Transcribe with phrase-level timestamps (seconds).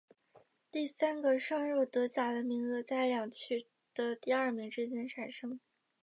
[0.71, 5.59] 第三个升入德甲的名额在两区的第二名之间产生。